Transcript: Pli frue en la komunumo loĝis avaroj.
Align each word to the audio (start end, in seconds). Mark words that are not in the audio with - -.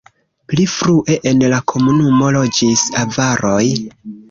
Pli 0.53 0.63
frue 0.75 1.17
en 1.33 1.43
la 1.53 1.59
komunumo 1.73 2.33
loĝis 2.39 2.89
avaroj. 3.05 3.63